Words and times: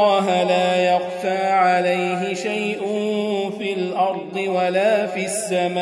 الله 0.00 0.42
لا 0.42 0.94
يخفى 0.94 1.46
عليه 1.46 2.34
شيء 2.34 2.80
في 3.58 3.72
الأرض 3.72 4.36
ولا 4.36 5.06
في 5.06 5.24
السماء. 5.24 5.80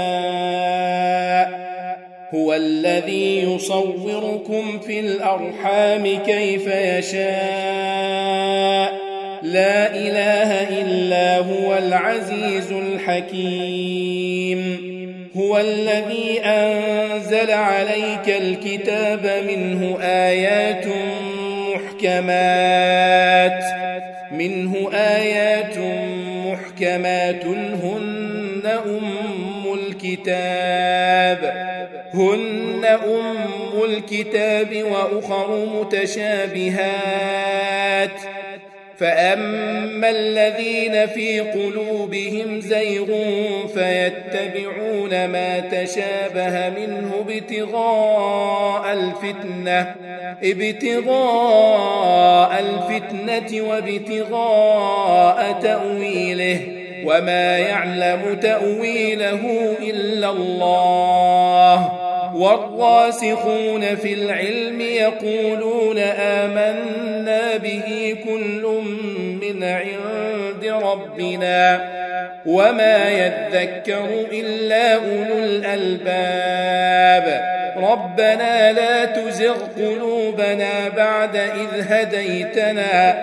هو 2.34 2.55
الذي 2.55 3.55
يصوركم 3.55 4.78
في 4.86 5.00
الأرحام 5.00 6.19
كيف 6.27 6.66
يشاء. 6.66 7.28
لا 9.42 9.94
إله 9.94 10.69
إلا 10.80 11.39
هو 11.39 11.78
العزيز 11.78 12.72
الحكيم. 12.72 14.58
هو 15.36 15.58
الذي 15.58 16.41
أنزل 16.44 17.50
عليك 17.50 18.28
الكتاب 18.28 19.44
منه 19.48 19.98
آيات 20.02 20.86
محكمات. 21.74 23.64
منه 24.48 24.91
آيات 24.92 25.78
محكمات 26.46 27.44
هن 27.46 28.62
أم 28.86 29.74
الكتاب 29.74 31.40
هن 32.14 32.84
أم 32.84 33.84
الكتاب 33.84 34.82
وأخر 34.90 35.66
متشابهات 35.80 37.28
فأما 38.98 40.10
الذين 40.10 41.06
في 41.06 41.41
قلوبهم 41.41 42.60
زيغ 42.60 43.06
فيتبعون 43.66 45.27
ما 45.27 45.60
تشابه 45.60 46.68
منه 46.68 47.24
ابتغاء 47.28 48.92
الفتنة 48.92 49.94
ابتغاء 50.42 51.80
الفتنة 52.60 53.68
وابتغاء 53.68 55.52
تأويله 55.62 56.60
وما 57.05 57.58
يعلم 57.58 58.38
تأويله 58.42 59.74
إلا 59.83 60.30
الله 60.30 61.97
والراسخون 62.39 63.96
في 63.96 64.12
العلم 64.12 64.80
يقولون 64.80 65.98
آمنا 66.18 67.57
به 67.57 68.17
كل 68.24 68.83
من 69.42 69.64
عند 69.64 70.64
ربنا 70.64 71.89
وما 72.46 73.11
يذكر 73.11 74.08
إلا 74.33 74.95
أولو 74.95 75.39
الألباب. 75.45 77.29
ربنا 77.77 78.73
لا 78.73 79.05
تزغ 79.05 79.57
قلوبنا 79.79 80.89
بعد 80.96 81.36
إذ 81.36 81.92
هديتنا 81.92 83.23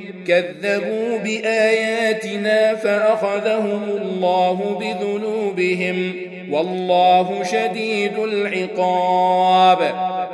كذبوا 0.27 1.17
بآياتنا 1.17 2.75
فأخذهم 2.75 3.83
الله 4.01 4.79
بذنوبهم 4.79 6.13
والله 6.51 7.43
شديد 7.43 8.19
العقاب. 8.19 9.77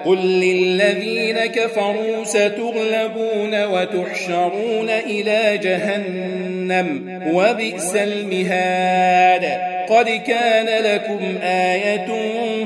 قل 0.05 0.17
للذين 0.17 1.45
كفروا 1.45 2.23
ستغلبون 2.23 3.65
وتحشرون 3.65 4.89
إلى 4.89 5.57
جهنم 5.57 7.19
وبئس 7.33 7.95
المهاد. 7.95 9.76
قد 9.89 10.09
كان 10.09 10.83
لكم 10.83 11.37
آية 11.43 12.07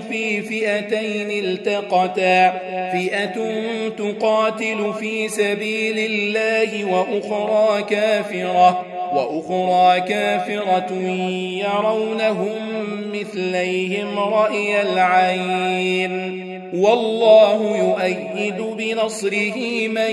في 0.09 0.41
فئتين 0.41 1.45
التقتا. 1.45 2.49
فئة 2.91 3.51
تقاتل 3.97 4.93
في 4.99 5.27
سبيل 5.27 5.99
الله 5.99 6.85
وأخرى 6.85 7.83
كافرة. 7.83 8.85
وأخرى 9.13 10.01
كافرة 10.01 10.93
يرونهم 11.63 12.57
مثليهم 13.13 14.19
رأي 14.19 14.81
العين. 14.81 16.50
والله 16.73 17.77
يؤيد 17.77 18.61
بنصره 18.61 19.87
من 19.87 20.11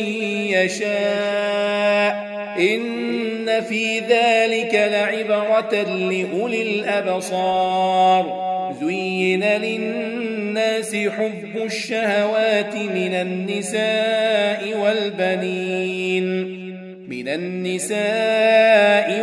يشاء. 0.53 2.29
إن 2.59 3.61
في 3.69 3.99
ذلك 3.99 4.75
لعبرة 4.75 5.83
لأولي 5.83 6.63
الأبصار. 6.63 8.49
زين 8.81 9.45
للناس 9.45 10.97
حب 10.97 11.63
الشهوات 11.65 12.75
من 12.75 13.15
النساء 13.15 14.79
والبنين. 14.79 16.59
من 17.09 17.29
النساء 17.29 17.99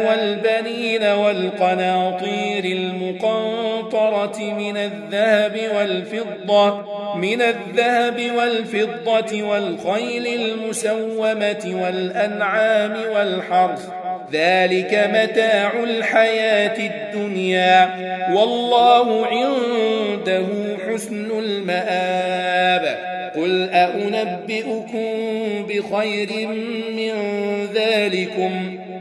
والبنين 0.07 1.03
والقناطير 1.03 2.65
المقنطرة 2.65 4.39
من 4.39 4.77
الذهب 4.77 5.59
والفضة. 5.75 6.94
من 7.17 7.41
الذهب 7.41 8.31
والفضة 8.37 9.43
والخيل 9.43 10.27
المسومة 10.27 11.81
والأنعام 11.83 12.97
والحرث. 13.15 13.89
ذلك 14.31 15.09
متاع 15.13 15.83
الحياة 15.83 16.89
الدنيا. 16.91 17.89
والله 18.33 19.25
عنده 19.25 20.45
حسن 20.87 21.39
المآب. 21.39 23.15
قل 23.35 23.69
أنبئكم 23.69 25.05
بخير 25.69 26.47
من 26.91 27.13
ذلكم؟ 27.73 28.84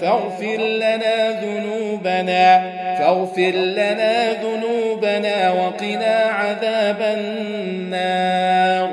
فاغفر 0.00 0.56
لنا 0.56 1.40
ذنوبنا 1.40 2.72
فاغفر 2.98 3.54
لنا 3.54 4.32
ذنوبنا 4.32 5.52
وقنا 5.52 6.16
عذاب 6.16 7.00
النار. 7.00 8.88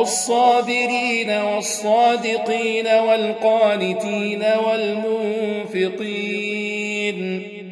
الصابرين 0.00 1.30
والصادقين 1.30 2.86
والقانتين 2.86 4.42
والمنفقين 5.72 7.18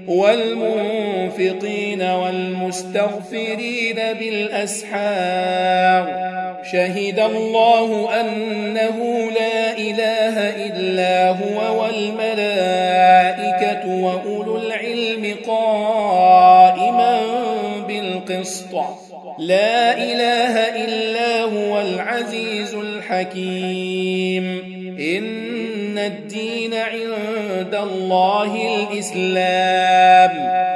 والمنفقين 0.09 2.03
والمستغفرين 2.03 3.97
بالأسحار. 4.21 6.05
شهد 6.73 7.19
الله 7.19 8.21
أنه 8.21 9.31
لا 9.31 9.79
إله 9.79 10.67
إلا 10.67 11.31
هو 11.31 11.83
والملائكة 11.83 13.87
وأولو 14.05 14.57
العلم 14.57 15.37
قائما 15.47 17.21
بالقسط. 17.89 18.75
لا 19.39 19.99
إله 19.99 20.59
إلا 20.85 21.43
هو 21.43 21.81
العزيز 21.81 22.75
الحكيم. 22.75 24.77
إن 25.01 25.99
الدين 25.99 26.75
عند 26.75 27.75
الله 27.75 28.75
الإسلام. 28.75 30.76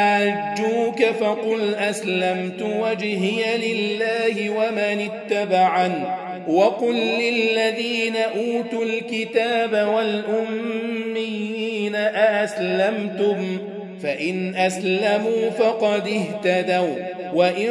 فقل 1.19 1.75
أسلمت 1.75 2.61
وجهي 2.61 3.57
لله 3.57 4.49
ومن 4.49 5.09
اتبعن 5.09 6.03
وقل 6.47 6.95
للذين 6.95 8.15
أوتوا 8.15 8.85
الكتاب 8.85 9.87
والأميين 9.95 11.95
أأسلمتم 11.95 13.57
فإن 14.03 14.55
أسلموا 14.55 15.49
فقد 15.49 16.07
اهتدوا 16.07 16.95
وإن 17.33 17.69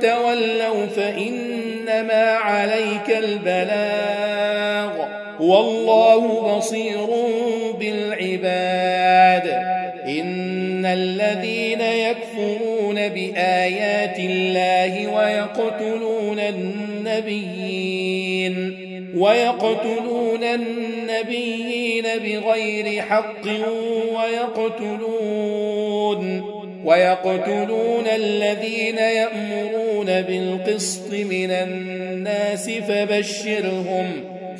تولوا 0.00 0.86
فإنما 0.96 2.30
عليك 2.32 3.18
البلاغ 3.18 4.90
والله 5.40 6.56
بصير 6.56 7.06
بالعباد 7.80 9.25
إن 10.86 10.92
الذين 10.92 11.80
يكفرون 11.80 13.08
بآيات 13.08 14.18
الله 14.18 15.06
ويقتلون 15.16 16.38
النبيين 17.18 17.96
ويقتلون 19.16 20.44
النبيين 20.44 22.02
بغير 22.02 23.02
حق 23.02 23.46
ويقتلون 24.56 25.46
ويقتلون 26.84 28.06
الذين 28.06 28.98
يأمرون 28.98 30.06
بالقسط 30.06 31.12
من 31.12 31.50
الناس 31.50 32.70
فبشرهم 32.70 34.06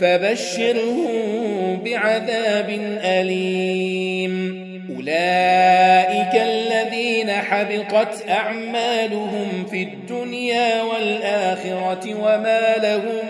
فبشرهم 0.01 1.83
بعذاب 1.85 2.71
أليم 3.05 4.66
أولئك 4.97 6.35
الذين 6.35 7.31
حبطت 7.31 8.29
أعمالهم 8.29 9.67
في 9.71 9.83
الدنيا 9.83 10.83
والآخرة 10.83 12.15
وما 12.15 12.75
لهم 12.83 13.27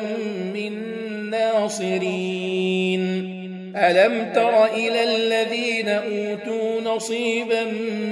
من 0.54 0.72
ناصرين. 1.30 3.06
ألم 3.76 4.32
تر 4.34 4.64
إلى 4.64 5.04
الذين 5.04 5.88
أوتوا 5.88 6.80
نصيبا 6.80 7.64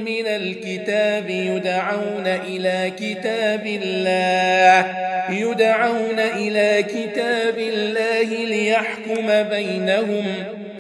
من 0.07 0.27
الكتاب 0.27 1.31
يدعون 1.31 2.27
إلى 2.27 2.93
كتاب 2.99 3.67
الله 3.67 4.95
يدعون 5.31 6.19
إلى 6.19 6.83
كتاب 6.83 7.59
الله 7.59 8.45
ليحكم 8.45 9.43
بينهم 9.43 10.25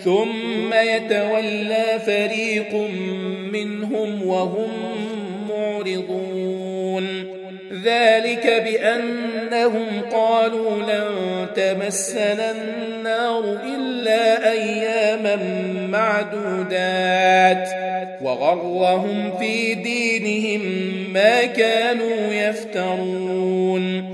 ثم 0.01 0.75
يتولى 0.75 2.01
فريق 2.07 2.75
منهم 3.53 4.27
وهم 4.27 4.71
معرضون. 5.49 7.35
ذلك 7.85 8.63
بأنهم 8.65 9.87
قالوا 10.13 10.83
لن 10.83 11.11
تمسنا 11.57 12.51
النار 12.51 13.59
إلا 13.77 14.51
أياما 14.53 15.37
معدودات. 15.93 17.69
وغرهم 18.23 19.39
في 19.39 19.75
دينهم 19.75 20.63
ما 21.13 21.45
كانوا 21.45 22.33
يفترون. 22.33 24.14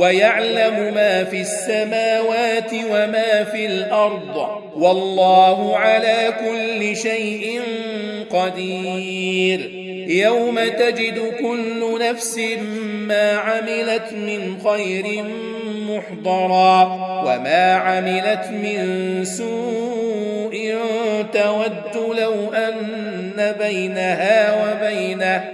ويعلم 0.00 0.94
ما 0.94 1.24
في 1.24 1.40
السماوات 1.40 2.72
وما 2.90 3.44
في 3.44 3.66
الأرض 3.66 4.48
والله 4.76 5.76
على 5.76 6.34
كل 6.40 6.96
شيء 6.96 7.60
قدير. 8.30 9.70
يوم 10.08 10.60
تجد 10.60 11.18
كل 11.40 11.98
نفس 12.00 12.40
ما 13.08 13.32
عملت 13.32 14.12
من 14.12 14.58
خير 14.64 15.24
محضرا 15.88 16.82
وما 17.26 17.72
عملت 17.72 18.50
من 18.50 19.24
سوء 19.24 20.74
تود 21.32 22.18
لو 22.18 22.52
أن 22.52 23.54
بينها 23.58 24.54
وبينه 24.62 25.53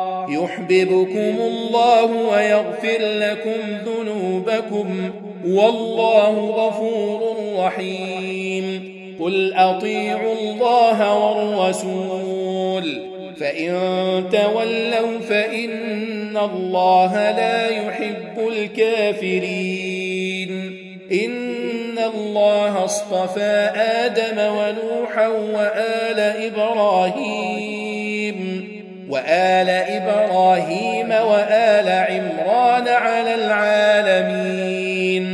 يحببكم 0.31 1.35
الله 1.41 2.05
ويغفر 2.05 2.97
لكم 2.99 3.77
ذنوبكم 3.85 5.11
والله 5.47 6.39
غفور 6.39 7.35
رحيم. 7.57 8.97
قل 9.19 9.53
أطيعوا 9.53 10.33
الله 10.33 11.27
والرسول. 11.27 13.11
فإن 13.39 13.73
تولوا 14.31 15.19
فإن 15.29 16.37
الله 16.37 17.13
لا 17.15 17.67
يحب 17.69 18.47
الكافرين. 18.47 19.71
إن 21.11 21.99
الله 22.15 22.85
اصطفى 22.85 23.71
آدم 23.75 24.37
ونوحا 24.37 25.27
وآل 25.27 26.19
إبراهيم. 26.19 27.80
وآل 29.11 29.69
إبراهيم 29.69 31.11
وآل 31.11 31.89
عمران 31.89 32.87
على 32.87 33.35
العالمين. 33.35 35.25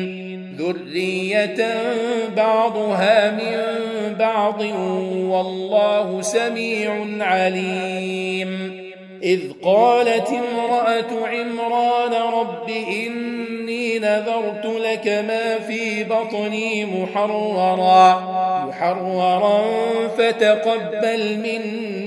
ذرية 0.58 1.68
بعضها 2.38 3.32
من 3.32 3.58
بعض 4.20 4.62
والله 5.32 6.22
سميع 6.22 7.06
عليم. 7.20 8.88
إذ 9.24 9.42
قالت 9.64 10.30
امرأة 10.30 11.28
عمران 11.28 12.14
رب 12.34 12.70
إني 12.70 14.00
نذرت 14.00 14.66
لك 14.66 15.08
ما 15.08 15.60
في 15.68 16.04
بطني 16.04 16.86
محررا 16.86 18.22
محررا 18.68 19.62
فتقبل 20.18 21.38
مني 21.38 22.07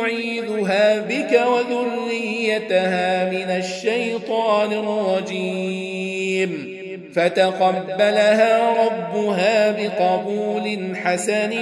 أعيذها 0.00 0.98
بك 0.98 1.40
وذريتها 1.46 3.24
من 3.24 3.56
الشيطان 3.56 4.72
الرجيم. 4.72 6.80
فتقبلها 7.14 8.84
ربها 8.84 9.70
بقبول 9.70 10.96
حسن 11.04 11.52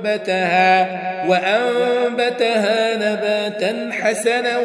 وأنبتها 0.00 1.00
وأنبتها 1.28 2.96
نباتا 2.96 3.90
حسنا 3.92 4.60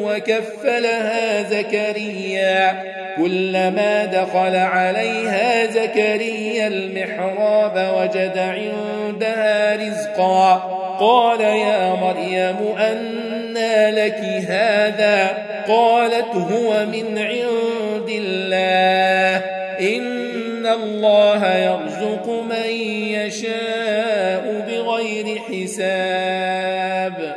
وكفلها 0.00 1.42
زكريا. 1.42 2.82
كلما 3.16 4.04
دخل 4.04 4.56
عليها 4.56 5.66
زكريا 5.66 6.66
المحراب 6.66 7.94
وجد 7.98 8.38
عندها 8.38 9.76
رزقا. 9.76 10.83
قال 11.00 11.40
يا 11.40 11.94
مريم 11.94 12.76
أنى 12.78 13.90
لك 13.90 14.18
هذا؟ 14.48 15.44
قالت 15.68 16.34
هو 16.34 16.86
من 16.86 17.18
عند 17.18 18.08
الله. 18.08 19.44
إن 19.80 20.66
الله 20.66 21.56
يرزق 21.56 22.28
من 22.28 22.70
يشاء 23.10 24.64
بغير 24.68 25.38
حساب. 25.38 27.36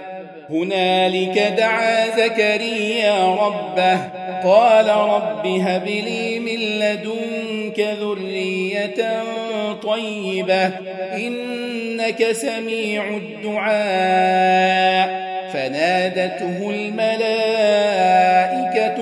هنالك 0.50 1.54
دعا 1.58 2.08
زكريا 2.18 3.36
ربه. 3.36 4.00
قال 4.44 4.90
رب 4.90 5.48
هب 5.48 5.86
لي 5.86 6.40
من 6.40 6.60
لدنك 6.60 7.80
ذرية 7.80 9.24
طيبة. 9.84 10.72
إنك 12.08 12.32
سميع 12.32 13.04
الدعاء. 13.04 13.78
فنادته 15.54 16.70
الملائكة 16.70 17.04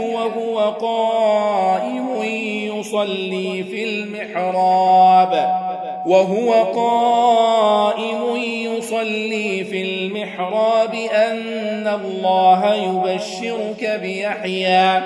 وهو 0.01 0.59
قائم 0.59 2.23
يصلي 2.79 3.63
في 3.63 3.83
المحراب. 3.83 5.55
وهو 6.05 6.53
قائم 6.63 8.34
يصلي 8.85 9.63
في 9.63 9.81
المحراب 9.81 10.93
أن 10.93 11.87
الله 11.87 12.75
يبشرك 12.75 13.99
بيحيى 14.01 15.01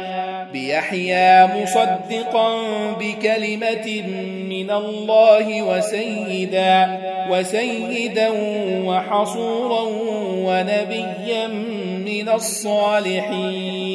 بيحيى 0.54 1.46
مصدقا 1.46 2.62
بكلمة 3.00 4.04
من 4.50 4.72
الله 4.72 5.64
وسيدا 5.64 7.00
وسيدا 7.32 8.30
وحصورا 8.86 9.82
ونبيا 10.34 11.48
من 12.06 12.30
الصالحين. 12.30 13.90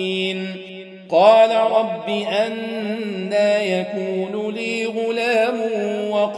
قال 1.10 1.50
رب 1.50 2.08
أنا 2.08 3.62
يكون 3.62 4.54
لي 4.54 4.86
غلام 4.86 5.43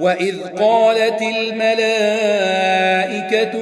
وإذ 0.00 0.36
قالت 0.58 1.22
الملائكة 1.22 1.68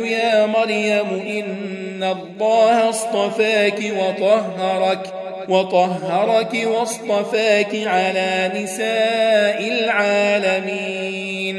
يا 0.06 0.46
مريم 0.46 1.22
إن 1.28 2.02
الله 2.02 2.88
اصطفاك 2.88 3.78
وطهرك 3.98 5.12
وطهرك 5.48 6.66
واصطفاك 6.66 7.76
على 7.86 8.52
نساء 8.54 9.68
العالمين. 9.68 11.56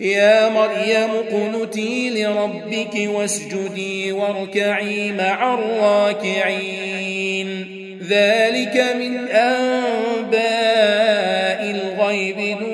يا 0.00 0.48
مريم 0.48 1.10
قنتي 1.32 2.10
لربك 2.10 3.08
واسجدي 3.14 4.12
واركعي 4.12 5.12
مع 5.12 5.54
الراكعين. 5.54 6.94
ذلك 8.08 8.84
من 8.98 9.28
أنباء 9.28 10.44
الغيب 11.70 12.38
إليك 12.38 12.73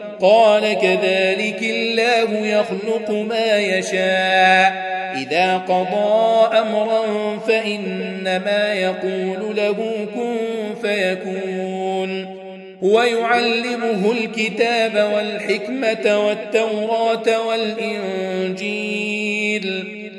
قال 0.21 0.73
كذلك 0.73 1.63
الله 1.63 2.47
يخلق 2.47 3.11
ما 3.11 3.59
يشاء. 3.59 4.91
إذا 5.17 5.57
قضى 5.57 6.57
أمرا 6.59 7.03
فإنما 7.47 8.73
يقول 8.73 9.55
له 9.55 10.07
كن 10.15 10.37
فيكون. 10.81 12.41
ويعلمه 12.81 14.11
الكتاب 14.11 15.11
والحكمة 15.15 16.27
والتوراة 16.27 17.47
والإنجيل. 17.47 18.71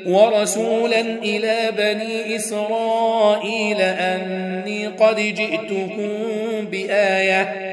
ورسولا 0.05 0.99
إلى 0.99 1.57
بني 1.77 2.35
إسرائيل 2.35 3.81
أني 3.81 4.87
قد 4.87 5.15
جئتكم 5.15 6.09
بآية. 6.71 7.72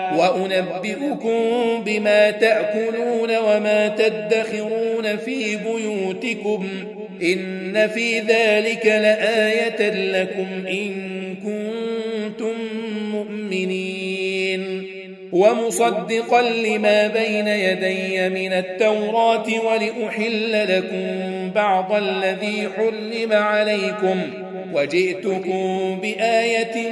وأنبئكم 0.17 1.39
بما 1.85 2.31
تأكلون 2.31 3.37
وما 3.37 3.87
تدخرون 3.87 5.17
في 5.17 5.55
بيوتكم 5.55 6.67
إن 7.23 7.87
في 7.87 8.19
ذلك 8.19 8.85
لآية 8.85 9.89
لكم 9.89 10.67
إن 10.67 10.93
كنتم 11.35 12.53
مؤمنين. 13.11 14.91
ومصدقا 15.31 16.41
لما 16.41 17.07
بين 17.07 17.47
يدي 17.47 18.29
من 18.29 18.53
التوراة 18.53 19.45
ولأحل 19.65 20.77
لكم 20.77 21.05
بعض 21.55 21.93
الذي 21.93 22.69
حرم 22.77 23.33
عليكم 23.33 24.21
وجئتكم 24.73 25.99
بآية 26.01 26.89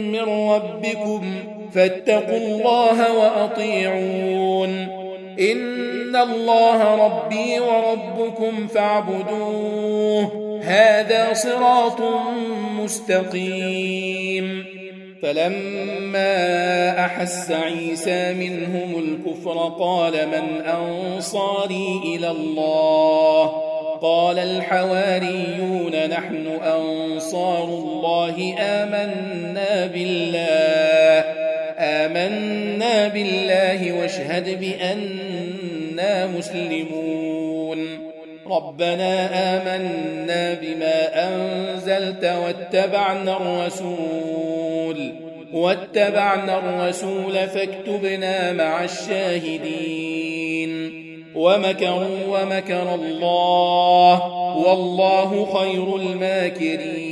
من 0.00 0.20
ربكم 0.20 1.34
فاتقوا 1.74 2.36
الله 2.36 3.18
وأطيعون. 3.18 5.02
إن 5.40 6.16
الله 6.16 7.06
ربي 7.06 7.60
وربكم 7.60 8.66
فاعبدوه. 8.66 10.60
هذا 10.64 11.32
صراط 11.32 12.00
مستقيم. 12.80 14.64
فلما 15.22 16.34
أحس 17.04 17.50
عيسى 17.50 18.32
منهم 18.32 18.98
الكفر 18.98 19.72
قال 19.80 20.12
من 20.12 20.62
أنصاري 20.66 22.00
إلى 22.04 22.30
الله؟ 22.30 23.46
قال 24.02 24.38
الحواريون 24.38 26.08
نحن 26.10 26.46
أنصار 26.46 27.64
الله 27.64 28.54
آمنا 28.58 29.86
بالله. 29.86 31.41
آمنا 31.82 33.08
بالله 33.08 33.92
واشهد 33.92 34.60
بأننا 34.60 36.26
مسلمون. 36.26 37.78
ربنا 38.46 39.28
آمنا 39.56 40.54
بما 40.54 41.28
أنزلت 41.28 42.24
واتبعنا 42.24 43.36
الرسول 43.36 45.12
واتبعنا 45.52 46.58
الرسول 46.58 47.48
فاكتبنا 47.48 48.52
مع 48.52 48.84
الشاهدين. 48.84 50.72
ومكروا 51.34 52.18
ومكر 52.28 52.94
الله 52.94 54.16
والله 54.56 55.30
خير 55.58 55.96
الماكرين. 55.96 57.11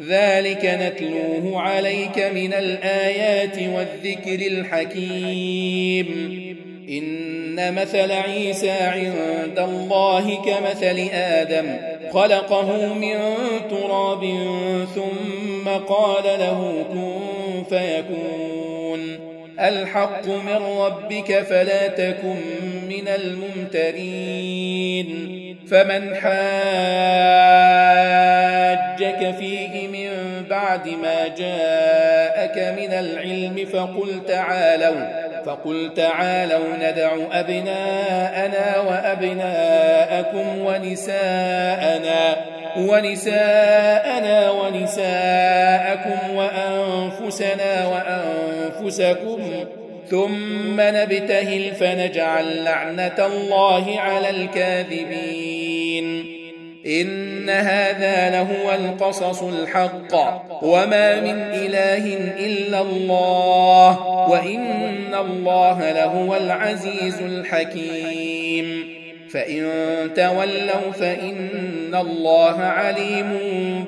ذلك 0.00 0.64
نتلوه 0.64 1.60
عليك 1.60 2.18
من 2.18 2.52
الآيات 2.52 3.58
والذكر 3.58 4.46
الحكيم. 4.46 6.06
إن 6.88 7.74
مثل 7.74 8.12
عيسى 8.12 8.70
عند 8.70 9.58
الله 9.58 10.34
كمثل 10.34 11.08
آدم 11.12 11.76
خلقه 12.12 12.94
من 12.94 13.34
تراب 13.70 14.24
ثم 14.94 15.68
قال 15.68 16.24
له 16.24 16.84
كن 16.92 17.12
فيكون. 17.68 19.18
الحق 19.60 20.26
من 20.26 20.62
ربك 20.78 21.42
فلا 21.42 21.86
تكن 21.86 22.36
من 22.88 23.08
الممترين. 23.08 25.06
فمن 25.70 26.14
حاجك 29.06 29.34
فيه 29.34 29.88
من 29.88 30.10
بعد 30.50 30.88
ما 30.88 31.28
جاءك 31.28 32.58
من 32.78 32.92
العلم 32.92 33.66
فقل 33.72 34.26
تعالوا 34.28 35.26
فقل 35.46 35.92
تعالوا 35.96 36.76
ندع 36.80 37.16
أبناءنا 37.32 38.80
وأبناءكم 38.80 40.58
ونساءنا 40.58 42.36
ونساءنا 42.76 44.50
ونساءكم 44.50 46.36
وأنفسنا 46.36 47.86
وأنفسكم. 47.86 49.64
ثم 50.10 50.80
نبتهل 50.80 51.74
فنجعل 51.74 52.64
لعنة 52.64 53.26
الله 53.26 54.00
على 54.00 54.30
الكاذبين. 54.30 55.45
إن 56.86 57.50
هذا 57.50 58.30
لهو 58.30 58.74
القصص 58.74 59.42
الحق. 59.42 60.14
وما 60.62 61.20
من 61.20 61.40
إله 61.40 62.16
إلا 62.46 62.80
الله. 62.80 64.06
وإن 64.30 65.14
الله 65.14 65.92
لهو 65.92 66.36
العزيز 66.36 67.22
الحكيم. 67.22 68.96
فإن 69.30 69.70
تولوا 70.16 70.92
فإن 71.00 71.94
الله 71.94 72.62
عليم 72.62 73.38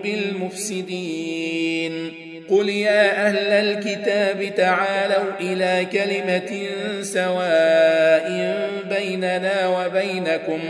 بالمفسدين. 0.05 2.13
قل 2.51 2.69
يا 2.69 3.27
أهل 3.27 3.39
الكتاب 3.39 4.55
تعالوا 4.57 5.31
إلى 5.41 5.87
كلمة 5.93 6.67
سواء 7.03 8.59
بيننا 8.99 9.69
وبينكم. 9.69 10.61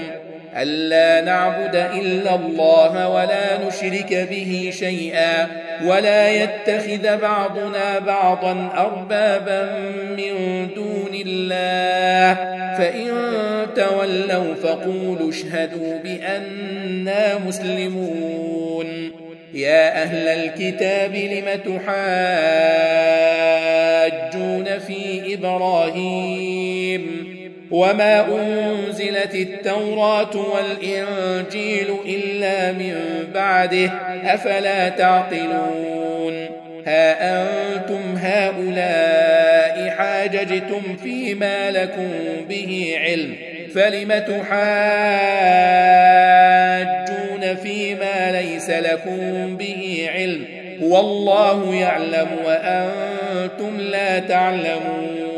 ألا 0.62 1.20
نعبد 1.20 1.74
إلا 1.74 2.34
الله 2.34 3.08
ولا 3.08 3.66
نشرك 3.66 4.28
به 4.30 4.70
شيئا 4.78 5.46
ولا 5.84 6.30
يتخذ 6.30 7.18
بعضنا 7.18 7.98
بعضا 7.98 8.68
أربابا 8.76 9.78
من 10.16 10.68
دون 10.74 11.14
الله. 11.26 12.34
فإن 12.78 13.08
تولوا 13.76 14.54
فقولوا 14.54 15.30
اشهدوا 15.30 15.98
بأننا 16.04 17.38
مسلمون. 17.38 19.12
يا 19.54 20.02
أهل 20.02 20.28
الكتاب 20.28 21.14
لم 21.14 21.44
تحاجون 21.64 21.88
في 24.78 25.34
إبراهيم؟ 25.34 27.17
وما 27.70 28.26
أنزلت 28.26 29.34
التوراة 29.34 30.36
والإنجيل 30.36 31.86
إلا 32.06 32.72
من 32.72 32.94
بعده 33.34 33.90
أفلا 34.24 34.88
تعقلون 34.88 36.46
ها 36.86 37.42
أنتم 37.42 38.16
هؤلاء 38.16 39.90
حاججتم 39.90 40.96
فيما 41.02 41.70
لكم 41.70 42.10
به 42.48 42.94
علم 42.98 43.34
فلم 43.74 44.08
تحاجون 44.08 44.48
فيما 47.62 48.32
ليس 48.32 48.70
لكم 48.70 49.56
به 49.56 50.08
علم 50.14 50.44
والله 50.82 51.74
يعلم 51.74 52.28
وأنتم 52.44 53.80
لا 53.80 54.18
تعلمون 54.18 55.37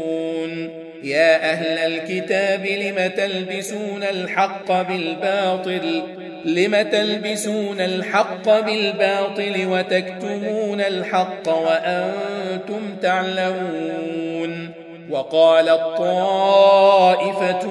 يا 1.03 1.51
أهل 1.51 1.93
الكتاب 1.93 2.65
لم 2.65 3.11
تلبسون 3.17 4.03
الحق 4.03 4.81
بالباطل؟ 4.81 6.03
لم 6.45 6.81
تلبسون 6.81 7.81
الحق 7.81 8.59
بالباطل 8.59 9.65
وتكتمون 9.65 10.81
الحق 10.81 11.49
وأنتم 11.49 12.95
تعلمون؟ 13.01 14.71
وقالت 15.09 15.81
طائفة 15.97 17.67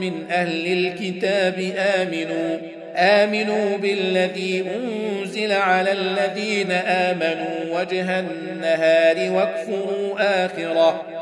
من 0.00 0.30
أهل 0.30 0.72
الكتاب 0.72 1.72
آمنوا 1.78 2.58
آمنوا 2.96 3.76
بالذي 3.76 4.64
أنزل 4.76 5.52
على 5.52 5.92
الذين 5.92 6.70
آمنوا 6.72 7.80
وجه 7.80 8.20
النهار 8.20 9.30
واكفروا 9.32 10.44
آخره. 10.44 11.21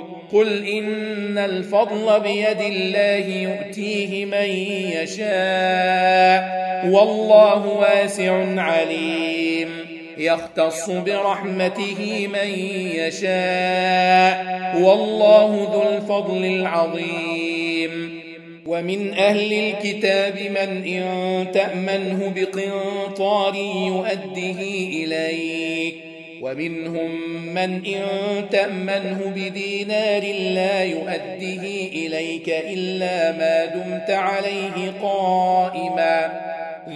قل 0.33 0.65
إن 0.65 1.37
الفضل 1.37 2.19
بيد 2.19 2.61
الله 2.61 3.25
يؤتيه 3.27 4.25
من 4.25 4.49
يشاء 4.97 6.61
والله 6.89 7.67
واسع 7.67 8.61
عليم. 8.61 9.69
يختص 10.17 10.89
برحمته 10.89 12.27
من 12.33 12.49
يشاء 12.95 14.45
والله 14.81 15.69
ذو 15.73 15.97
الفضل 15.97 16.45
العظيم. 16.45 18.21
ومن 18.65 19.13
أهل 19.13 19.53
الكتاب 19.53 20.35
من 20.39 20.85
إن 20.85 21.47
تأمنه 21.51 22.33
بقنطار 22.35 23.55
يؤده 23.55 24.61
إليك 24.93 26.10
ومنهم 26.41 27.11
من 27.53 27.85
إن 27.85 28.03
تأمنه 28.51 29.33
بدينار 29.35 30.21
لا 30.53 30.83
يؤده 30.83 31.63
إليك 31.93 32.49
إلا 32.49 33.31
ما 33.31 33.65
دمت 33.65 34.09
عليه 34.09 34.93
قائما. 35.01 36.41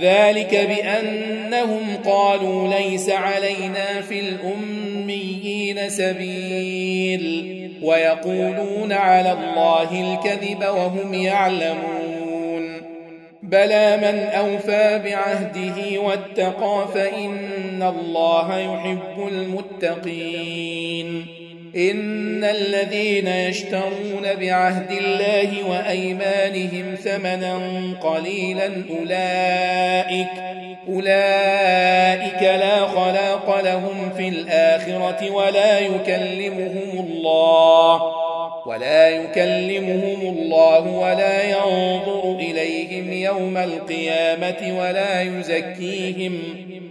ذلك 0.02 0.56
بأنهم 0.56 1.98
قالوا 2.06 2.74
ليس 2.74 3.10
علينا 3.10 4.02
في 4.02 4.20
الأميين 4.20 5.90
سبيل. 5.90 7.56
ويقولون 7.84 8.92
على 8.92 9.32
الله 9.32 10.14
الكذب 10.14 10.60
وهم 10.60 11.14
يعلمون. 11.14 12.16
بلى 13.44 13.98
من 13.98 14.20
أوفى 14.20 15.02
بعهده 15.06 16.00
واتقى 16.00 16.88
فإن 16.94 17.38
الله 17.84 18.60
يحب 18.60 19.28
المتقين 19.28 21.26
إن 21.76 22.44
الذين 22.44 23.28
يشترون 23.28 24.36
بعهد 24.40 24.92
الله 24.92 25.70
وأيمانهم 25.70 26.96
ثمنا 26.96 27.60
قليلا 28.02 28.72
أولئك 28.90 30.28
أولئك 30.90 32.42
لا 32.42 32.86
خلاق 32.88 33.62
لهم 33.66 34.10
في 34.18 34.28
الآخرة 34.28 35.32
ولا 35.32 35.80
يكلمهم 35.80 37.06
الله 37.08 38.02
ولا 38.66 39.10
يكلمهم 39.10 40.36
الله 40.38 40.88
ولا 40.88 41.44
ينظر 41.44 42.36
إليهم 42.40 43.14
يوم 43.14 43.58
القيامة 43.58 44.78
ولا 44.80 45.22
يزكيهم 45.22 46.65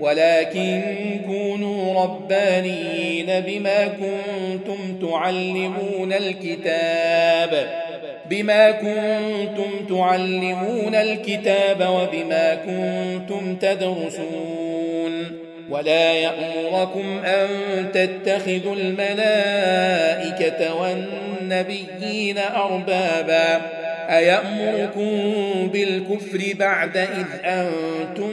ولكن 0.00 0.82
كونوا 1.26 2.02
ربانيين 2.02 3.26
بما 3.26 3.88
كنتم 3.88 5.08
تعلمون 5.08 6.12
الكتاب 6.12 7.66
بما 8.30 8.70
كنتم 8.70 9.96
تعلمون 9.96 10.94
الكتاب 10.94 11.80
وبما 11.80 12.54
كنتم 12.54 13.56
تدرسون. 13.56 15.46
ولا 15.70 16.12
يأمركم 16.12 17.18
أن 17.24 17.48
تتخذوا 17.92 18.76
الملائكة 18.76 20.74
والنبيين 20.74 22.38
أربابا. 22.38 23.60
أيأمركم 24.08 25.10
بالكفر 25.72 26.54
بعد 26.58 26.96
إذ 26.96 27.26
أنتم 27.44 28.32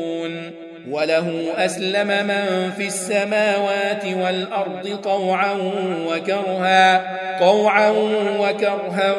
وله 0.91 1.53
أسلم 1.57 2.07
من 2.07 2.71
في 2.77 2.87
السماوات 2.87 4.05
والأرض 4.05 4.99
طوعا 5.03 5.57
وكرها 6.07 7.17
طوعا 7.39 7.89
وكرها 8.39 9.15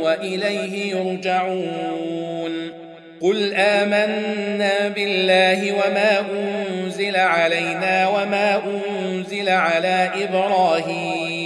وإليه 0.00 0.96
يرجعون. 0.96 2.72
قل 3.20 3.54
آمنا 3.54 4.88
بالله 4.88 5.72
وما 5.72 6.24
أنزل 6.32 7.16
علينا 7.16 8.08
وما 8.08 8.62
أنزل 8.64 9.48
على 9.48 10.10
إبراهيم. 10.24 11.45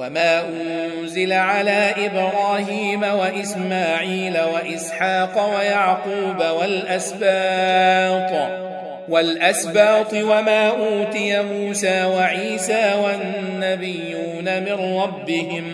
وما 0.00 0.48
أنزل 0.48 1.32
على 1.32 1.94
إبراهيم 1.98 3.02
وإسماعيل 3.02 4.38
وإسحاق 4.40 5.56
ويعقوب 5.56 6.40
والأسباط 6.60 8.32
والأسباط 9.08 10.14
وما 10.14 10.68
أوتي 10.68 11.42
موسى 11.42 12.04
وعيسى 12.04 12.94
والنبيون 13.04 14.62
من 14.62 14.98
ربهم 15.02 15.72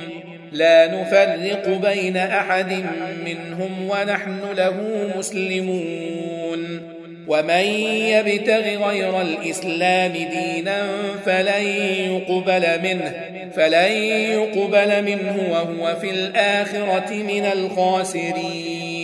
لا 0.52 1.00
نفرق 1.00 1.68
بين 1.68 2.16
أحد 2.16 2.84
منهم 3.24 3.90
ونحن 3.90 4.40
له 4.56 4.76
مسلمون 5.18 6.95
ومن 7.28 7.64
يبتغ 8.10 8.88
غير 8.88 9.20
الإسلام 9.20 10.12
دينا 10.12 10.86
فلن 11.26 11.66
يقبل 12.12 12.82
منه 12.82 13.14
فلن 13.56 13.92
يقبل 14.32 15.02
منه 15.04 15.48
وهو 15.50 15.96
في 16.00 16.10
الآخرة 16.10 17.14
من 17.14 17.44
الخاسرين. 17.44 18.96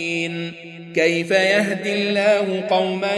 كيف 0.95 1.31
يهدي 1.31 1.93
الله 1.93 2.63
قوما 2.69 3.11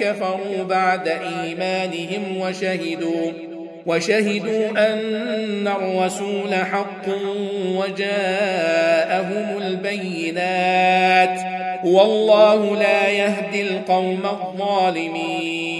كفروا 0.00 0.64
بعد 0.68 1.08
إيمانهم 1.08 2.36
وشهدوا؟ 2.36 3.49
وشهدوا 3.90 4.70
أن 4.70 5.68
الرسول 5.68 6.54
حق 6.54 7.08
وجاءهم 7.76 9.58
البينات 9.62 11.40
والله 11.84 12.76
لا 12.76 13.08
يهدي 13.08 13.62
القوم 13.62 14.22
الظالمين. 14.24 15.70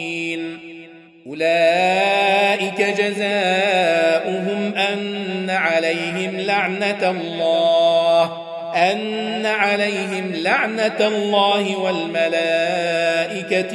أولئك 1.27 2.81
جزاؤهم 3.01 4.75
أن 4.75 5.51
عليهم 5.51 6.41
لعنة 6.41 7.11
الله 7.11 8.33
أن 8.75 9.47
عليهم 9.47 10.33
لعنة 10.35 11.07
الله 11.07 11.77
والملائكة 11.77 12.23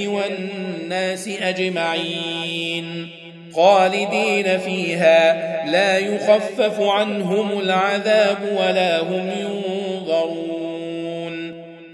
والناس 0.08 1.28
أجمعين. 1.28 3.10
خالدين 3.56 4.58
فيها. 4.58 5.46
لا 5.72 5.98
يخفف 5.98 6.82
عنهم 6.82 7.60
العذاب 7.60 8.38
ولا 8.60 9.02
هم 9.02 9.30
ينظرون. 9.40 10.46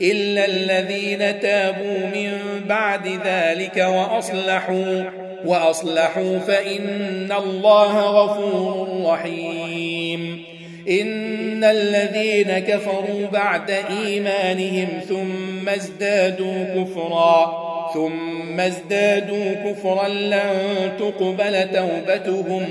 إلا 0.02 0.46
الذين 0.46 1.40
تابوا 1.40 2.00
من 2.16 2.32
بعد 2.66 3.08
ذلك 3.26 3.78
وأصلحوا 3.78 5.04
وأصلحوا 5.46 6.40
فإن 6.40 7.32
الله 7.38 8.00
غفور 8.00 9.04
رحيم. 9.06 10.46
إن 10.90 11.64
الذين 11.64 12.60
كفروا 12.60 13.28
بعد 13.34 13.72
إيمانهم 14.06 14.88
ثم 15.10 15.70
ازدادوا 15.70 16.64
كفرا 16.76 17.71
ثم 17.94 18.60
ازدادوا 18.60 19.54
كفرا 19.54 20.08
لن 20.08 20.92
تقبل 21.00 21.70
توبتهم 21.72 22.66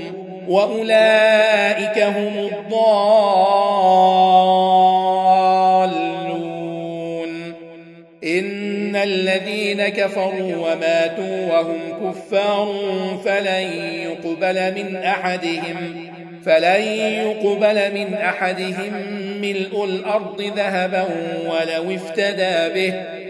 وأولئك 0.47 1.99
هم 1.99 2.49
الضالون. 2.51 2.91
إن 8.23 8.95
الذين 8.95 9.87
كفروا 9.87 10.55
وماتوا 10.55 11.51
وهم 11.51 11.79
كفار 12.03 12.73
فلن 13.25 13.63
يقبل 14.03 14.83
من 14.83 14.95
أحدهم 14.95 16.11
فلن 16.45 16.81
يقبل 16.97 17.93
من 17.93 18.13
أحدهم 18.13 18.93
ملء 19.41 19.85
الأرض 19.85 20.41
ذهبا 20.55 21.05
ولو 21.45 21.95
افتدى 21.95 22.69
به. 22.73 23.20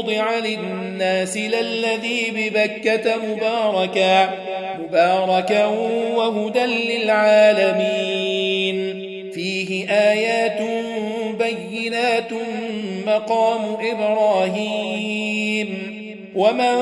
وضع 0.00 0.38
للناس 0.38 1.36
للذي 1.36 2.30
ببكة 2.30 3.16
مباركا 3.16 4.30
مباركا 4.78 5.66
وهدى 6.16 6.60
للعالمين. 6.98 8.76
فيه 9.34 9.90
آيات 9.90 10.60
بينات 11.38 12.30
مقام 13.06 13.76
إبراهيم. 13.92 15.90
ومن 16.34 16.76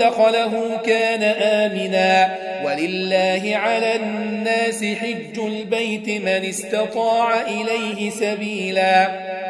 دخله 0.00 0.80
كان 0.86 1.22
آمنا. 1.42 2.36
ولله 2.64 3.50
على 3.54 3.96
الناس 3.96 4.84
حج 4.84 5.38
البيت 5.38 6.08
من 6.08 6.44
استطاع 6.48 7.40
إليه 7.40 8.10
سبيلا. 8.10 9.30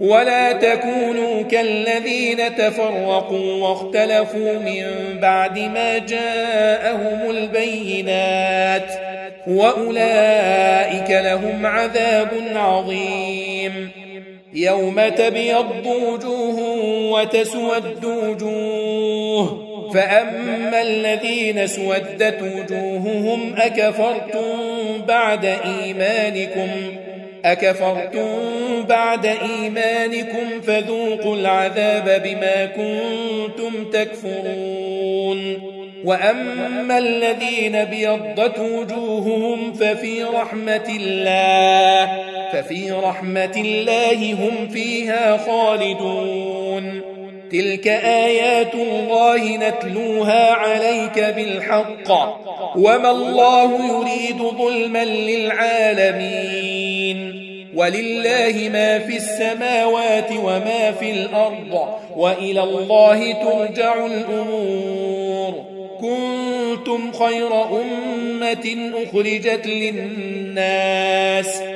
ولا 0.00 0.52
تكونوا 0.52 1.42
كالذين 1.42 2.56
تفرقوا 2.56 3.68
واختلفوا 3.68 4.52
من 4.52 4.84
بعد 5.20 5.58
ما 5.58 5.98
جاءهم 5.98 7.30
البينات 7.30 8.90
وأولئك 9.46 11.10
لهم 11.10 11.66
عذاب 11.66 12.30
عظيم. 12.54 13.90
يوم 14.54 15.08
تبيض 15.08 15.86
وجوه 15.86 16.60
وتسود 17.12 18.04
وجوه 18.04 19.66
فأما 19.94 20.82
الذين 20.82 21.66
سودت 21.66 22.42
وجوههم 22.42 23.54
أكفرتم 23.58 25.02
بعد 25.08 25.44
إيمانكم 25.44 26.68
أكفرتم 27.46 28.28
بعد 28.88 29.26
إيمانكم 29.26 30.60
فذوقوا 30.66 31.36
العذاب 31.36 32.22
بما 32.24 32.66
كنتم 32.66 33.90
تكفرون. 33.90 35.76
وأما 36.04 36.98
الذين 36.98 37.84
بيضت 37.84 38.58
وجوههم 38.58 39.72
ففي 39.72 40.22
رحمة 40.22 40.96
الله 41.00 42.22
ففي 42.52 42.90
رحمة 42.90 43.56
الله 43.56 44.32
هم 44.32 44.68
فيها 44.68 45.36
خالدون. 45.36 47.00
تلك 47.52 47.88
آيات 47.88 48.74
الله 48.74 49.56
نتلوها 49.56 50.52
عليك 50.52 51.34
بالحق. 51.36 52.10
وما 52.76 53.10
الله 53.10 53.70
يريد 53.96 54.38
ظلما 54.58 55.04
للعالمين. 55.04 56.75
ولله 57.76 58.68
ما 58.72 58.98
في 58.98 59.16
السماوات 59.16 60.30
وما 60.32 60.92
في 61.00 61.10
الأرض 61.10 61.88
وإلى 62.16 62.62
الله 62.62 63.32
ترجع 63.32 64.06
الأمور. 64.06 65.64
كنتم 66.00 67.12
خير 67.12 67.64
أمة 67.64 68.92
أخرجت 68.94 69.66
للناس. 69.66 71.75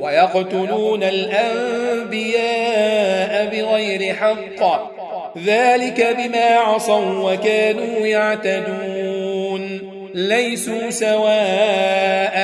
ويقتلون 0.00 1.02
الأنبياء 1.02 2.10
بغير 3.46 4.14
حق. 4.14 4.90
ذلك 5.46 6.16
بما 6.18 6.44
عصوا 6.44 7.32
وكانوا 7.32 8.06
يعتدون. 8.06 9.80
ليسوا 10.14 10.90
سواء 10.90 12.36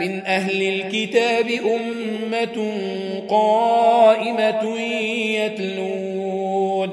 من 0.00 0.22
أهل 0.26 0.62
الكتاب 0.62 1.46
أمة 1.50 2.72
قائمة 3.28 4.80
يتلون. 5.34 6.90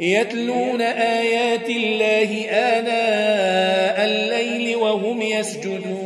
يتلون 0.00 0.80
آيات 0.80 1.70
الله 1.70 2.44
آناء 2.50 4.04
الليل 4.04 4.76
وهم 4.76 5.22
يسجدون. 5.22 6.05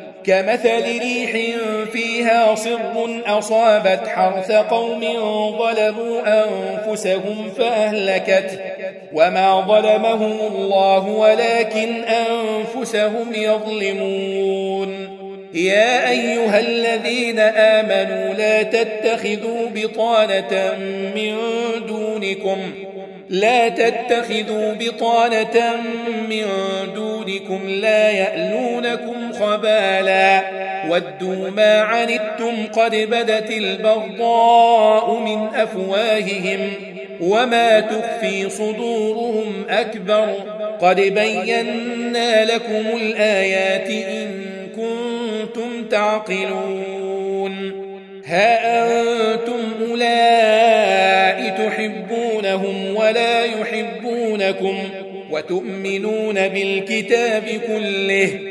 كمثل 0.25 0.83
ريح 0.83 1.55
فيها 1.91 2.55
صر 2.55 3.21
أصابت 3.25 4.07
حرث 4.07 4.51
قوم 4.51 5.01
ظلموا 5.57 6.43
أنفسهم 6.45 7.49
فأهلكت 7.57 8.59
وما 9.13 9.61
ظلمهم 9.61 10.39
الله 10.55 11.07
ولكن 11.07 12.03
أنفسهم 12.03 13.33
يظلمون. 13.33 15.21
يا 15.53 16.09
أيها 16.09 16.59
الذين 16.59 17.39
آمنوا 17.39 18.33
لا 18.33 18.63
تتخذوا 18.63 19.69
بطانة 19.75 20.73
من 21.15 21.35
دونكم 21.87 22.57
لا 23.29 23.69
تتخذوا 23.69 24.73
بطانة 24.73 25.75
من 26.29 26.45
دونكم 26.95 27.69
لا 27.69 28.09
يألونكم 28.09 29.20
خبالا. 29.41 30.41
ودوا 30.89 31.49
ما 31.49 31.79
عنتم 31.79 32.65
قد 32.73 32.95
بدت 32.95 33.51
البغضاء 33.51 35.19
من 35.19 35.47
أفواههم 35.55 36.73
وما 37.21 37.79
تخفي 37.79 38.49
صدورهم 38.49 39.65
أكبر. 39.69 40.27
قد 40.81 40.95
بينا 40.95 42.45
لكم 42.45 42.97
الآيات 43.01 43.89
إن 43.89 44.27
كنتم 44.75 45.85
تعقلون. 45.89 47.71
ها 48.25 48.91
أنتم 48.91 49.59
أولئك 49.89 51.21
تحبونهم 51.57 52.95
ولا 52.95 53.45
يحبونكم 53.45 54.77
وتؤمنون 55.31 56.47
بالكتاب 56.47 57.43
كله. 57.67 58.50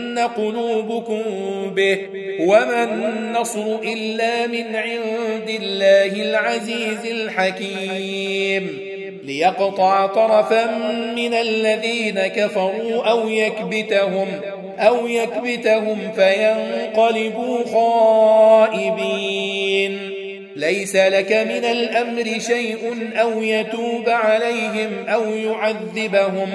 قلوبكم 0.19 1.23
به 1.75 1.97
وما 2.39 2.83
النصر 2.83 3.79
إلا 3.83 4.47
من 4.47 4.75
عند 4.75 5.49
الله 5.49 6.21
العزيز 6.21 7.05
الحكيم 7.05 8.91
ليقطع 9.23 10.05
طرفا 10.05 10.65
من 11.15 11.33
الذين 11.33 12.19
كفروا 12.19 13.03
أو 13.09 13.29
يكبتهم 13.29 14.27
أو 14.79 15.07
يكبتهم 15.07 16.11
فينقلبوا 16.15 17.63
خائبين. 18.71 19.31
ليس 20.55 20.95
لك 20.95 21.31
من 21.31 21.65
الأمر 21.65 22.39
شيء 22.39 23.11
أو 23.15 23.43
يتوب 23.43 24.09
عليهم 24.09 24.89
أو 25.07 25.23
يعذبهم 25.33 26.49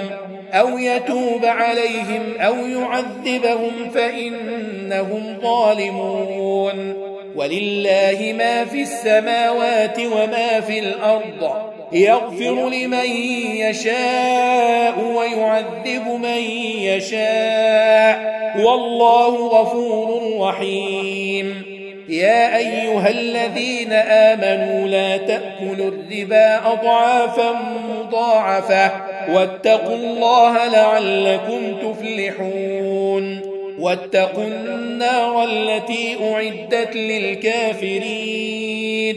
أو 0.61 0.79
يتوب 0.79 1.45
عليهم 1.45 2.35
أو 2.41 2.55
يعذبهم 2.55 3.91
فإنهم 3.95 5.39
ظالمون. 5.43 7.07
ولله 7.37 8.35
ما 8.39 8.65
في 8.65 8.83
السماوات 8.83 10.01
وما 10.01 10.61
في 10.61 10.79
الأرض. 10.79 11.73
يغفر 11.93 12.69
لمن 12.69 13.11
يشاء 13.57 14.95
ويعذب 15.17 16.09
من 16.23 16.43
يشاء. 16.81 18.37
والله 18.59 19.47
غفور 19.47 20.41
رحيم. 20.49 21.63
يا 22.09 22.57
أيها 22.57 23.09
الذين 23.09 23.93
آمنوا 23.93 24.89
لا 24.89 25.17
تأكلوا 25.17 25.91
الربا 25.91 26.73
أضعافا 26.73 27.53
مضاعفة. 27.89 29.16
واتقوا 29.35 29.97
الله 29.97 30.69
لعلكم 30.69 31.61
تفلحون. 31.83 33.41
واتقوا 33.79 34.45
النار 34.45 35.45
التي 35.45 36.17
أعدت 36.23 36.97
للكافرين. 36.97 39.17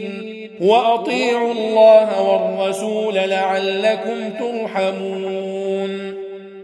وأطيعوا 0.60 1.52
الله 1.52 2.22
والرسول 2.22 3.14
لعلكم 3.14 4.30
ترحمون. 4.38 6.14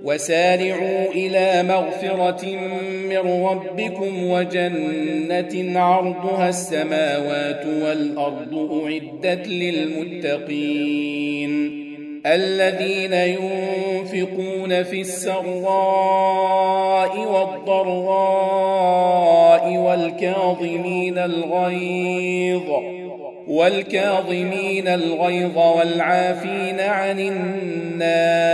وسارعوا 0.05 1.11
إلى 1.15 1.63
مغفرة 1.63 2.47
من 3.11 3.45
ربكم 3.45 4.31
وجنة 4.31 5.81
عرضها 5.81 6.49
السماوات 6.49 7.67
والأرض 7.67 8.83
أعدت 8.85 9.49
للمتقين. 9.49 11.86
الذين 12.27 13.13
ينفقون 13.13 14.83
في 14.83 15.01
السراء 15.01 15.47
والضراء 17.19 18.57
والكاظمين 19.77 21.19
الغيظ 21.19 22.71
والكاظمين 23.49 24.89
الغيظ 24.89 25.59
والعافين 25.59 26.81
عن 26.81 27.21
الناس 27.21 28.47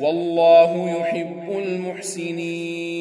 والله 0.00 1.00
يحب 1.00 1.58
المحسنين 1.58 3.00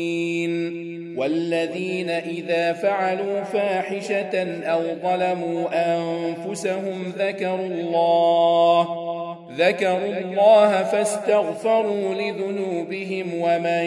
والذين 1.18 2.10
إذا 2.10 2.74
فعلوا 2.74 3.44
فاحشة 3.44 4.64
أو 4.64 4.82
ظلموا 5.04 5.68
أنفسهم 5.74 7.14
ذكروا 7.18 7.68
الله 7.68 9.19
ذكروا 9.58 10.18
الله 10.18 10.84
فاستغفروا 10.84 12.14
لذنوبهم 12.14 13.34
ومن 13.34 13.84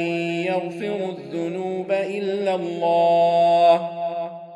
يغفر 0.46 1.14
الذنوب 1.18 1.92
إلا 1.92 2.54
الله 2.54 3.90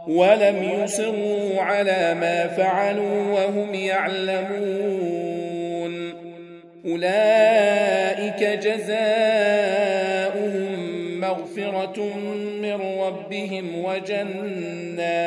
ولم 0.09 0.63
يصروا 0.63 1.63
على 1.63 2.15
ما 2.15 2.47
فعلوا 2.47 3.33
وهم 3.33 3.75
يعلمون 3.75 5.27
أولئك 6.87 8.43
جزاؤهم 8.43 9.77
مغفرة 11.21 12.17
من 12.63 12.81
ربهم 13.01 13.85
وجنات 13.85 15.27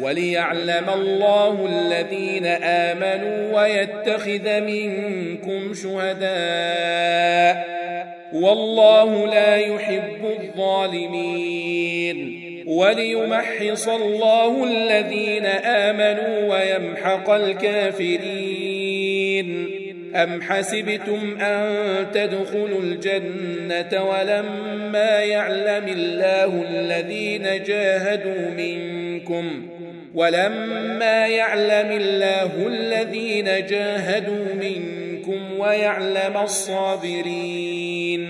وليعلم 0.00 0.90
الله 0.94 1.66
الذين 1.66 2.46
آمنوا 2.46 3.60
ويتخذ 3.60 4.60
منكم 4.60 5.74
شهداء 5.74 7.70
والله 8.32 9.26
لا 9.26 9.56
يحب 9.56 10.24
الظالمين 10.40 12.40
وليمحص 12.66 13.88
الله 13.88 14.64
الذين 14.64 15.46
آمنوا 15.46 16.54
ويمحق 16.54 17.30
الكافرين 17.30 18.70
أم 20.14 20.42
حسبتم 20.42 21.38
أن 21.40 22.06
تدخلوا 22.12 22.80
الجنة 22.80 24.04
ولما 24.04 25.20
يعلم 25.20 25.88
الله 25.88 26.64
الذين 26.70 27.62
جاهدوا 27.62 28.50
منكم 28.56 29.69
ولما 30.14 31.26
يعلم 31.26 31.90
الله 31.90 32.66
الذين 32.66 33.44
جاهدوا 33.44 34.54
منكم 34.60 35.58
ويعلم 35.58 36.36
الصابرين. 36.42 38.20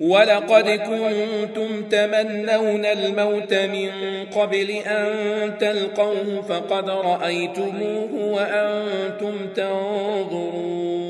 ولقد 0.00 0.70
كنتم 0.70 1.82
تمنون 1.90 2.86
الموت 2.86 3.54
من 3.54 3.90
قبل 4.36 4.70
أن 4.70 5.12
تلقوه 5.58 6.42
فقد 6.48 6.90
رأيتموه 6.90 8.14
وأنتم 8.14 9.34
تنظرون. 9.56 11.00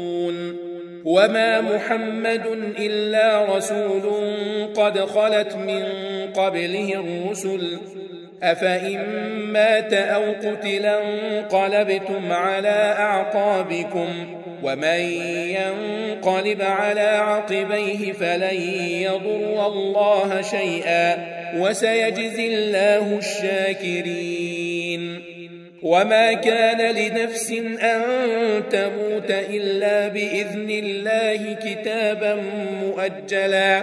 وما 1.04 1.60
محمد 1.60 2.46
إلا 2.78 3.56
رسول 3.56 4.02
قد 4.76 5.00
خلت 5.00 5.56
من 5.56 5.84
قبله 6.34 6.94
الرسل 6.94 7.78
أفإن 8.42 8.98
مات 9.52 9.92
أو 9.92 10.32
قتلا 10.32 11.02
انقلبتم 11.02 12.32
على 12.32 12.94
أعقابكم 12.98 14.08
ومن 14.62 15.00
ينقلب 15.50 16.62
على 16.62 17.00
عقبيه 17.00 18.12
فلن 18.12 18.60
يضر 18.90 19.66
الله 19.66 20.42
شيئا 20.42 21.16
وسيجزي 21.56 22.46
الله 22.46 23.18
الشاكرين. 23.18 25.22
وما 25.82 26.32
كان 26.32 26.94
لنفس 26.94 27.52
أن 27.82 28.02
تموت 28.70 29.30
إلا 29.30 30.08
بإذن 30.08 30.70
الله 30.70 31.52
كتابا 31.52 32.34
مؤجلا. 32.82 33.82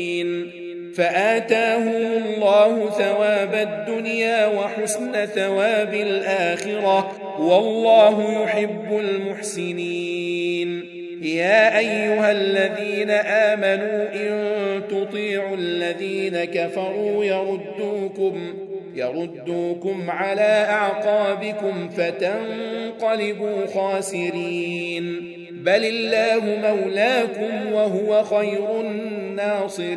فآتاهم 0.95 2.23
الله 2.23 2.89
ثواب 2.89 3.53
الدنيا 3.53 4.47
وحسن 4.47 5.25
ثواب 5.25 5.93
الآخرة 5.93 7.11
والله 7.39 8.43
يحب 8.43 8.99
المحسنين. 8.99 10.83
يا 11.21 11.77
أيها 11.77 12.31
الذين 12.31 13.09
آمنوا 13.09 14.13
إن 14.13 14.81
تطيعوا 14.87 15.55
الذين 15.55 16.43
كفروا 16.43 17.25
يردوكم 17.25 18.53
يردوكم 18.95 20.11
على 20.11 20.65
أعقابكم 20.69 21.89
فتنقلبوا 21.89 23.65
خاسرين. 23.73 25.40
بل 25.65 25.85
الله 25.85 26.41
مولاكم 26.69 27.73
وهو 27.73 28.23
خير 28.23 28.81
الناصرين. 28.81 29.91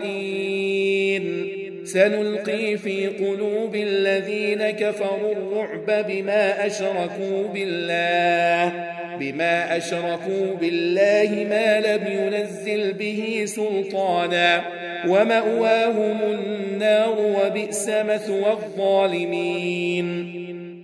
سنلقي 1.85 2.77
في 2.77 3.07
قلوب 3.07 3.75
الذين 3.75 4.71
كفروا 4.71 5.33
الرعب 5.33 6.07
بما 6.09 6.67
أشركوا 6.67 7.49
بالله 7.55 8.73
بما 9.21 9.77
أشركوا 9.77 10.55
بالله 10.61 11.47
ما 11.51 11.81
لم 11.81 12.03
ينزل 12.07 12.93
به 12.93 13.43
سلطانا. 13.45 14.63
ومأواهم 15.09 16.19
النار 16.23 17.17
وبئس 17.21 17.89
مثوى 17.89 18.53
الظالمين. 18.53 20.44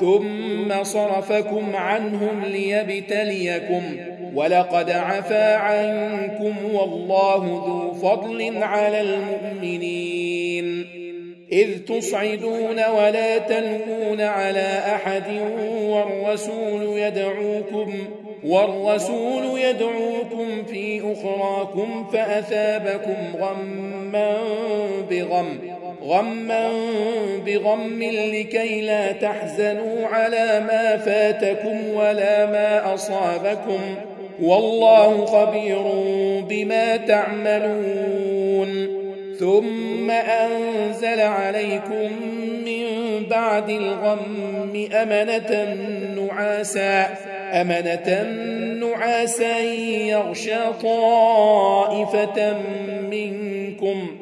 ثم 0.00 0.82
صرفكم 0.82 1.76
عنهم 1.76 2.44
ليبتليكم 2.44 3.82
ولقد 4.34 4.90
عفا 4.90 5.56
عنكم 5.56 6.54
والله 6.74 7.44
ذو 7.66 7.92
فضل 7.92 8.62
على 8.62 9.00
المؤمنين. 9.00 10.86
إذ 11.52 11.78
تصعدون 11.78 12.84
ولا 12.98 13.38
تلقون 13.38 14.20
على 14.20 14.82
أحد 14.94 15.40
والرسول 15.82 16.98
يدعوكم 16.98 17.94
والرسول 18.44 19.60
يدعوكم 19.60 20.64
في 20.70 21.12
أخراكم 21.12 22.06
فأثابكم 22.12 23.16
غما 23.40 24.38
بغم. 25.10 25.71
غما 26.06 26.70
بغم 27.46 28.02
لكي 28.02 28.80
لا 28.80 29.12
تحزنوا 29.12 30.06
على 30.06 30.62
ما 30.66 30.96
فاتكم 30.96 31.78
ولا 31.94 32.46
ما 32.46 32.94
أصابكم 32.94 33.80
والله 34.42 35.24
خبير 35.24 35.82
بما 36.48 36.96
تعملون. 36.96 39.02
ثم 39.38 40.10
أنزل 40.10 41.20
عليكم 41.20 42.10
من 42.66 42.86
بعد 43.30 43.70
الغم 43.70 44.88
أمنة 44.92 45.76
نعاسا 46.16 47.06
أمنة 47.52 48.22
نعاسا 48.80 49.58
يغشى 50.08 50.58
طائفة 50.82 52.54
منكم 53.10 54.21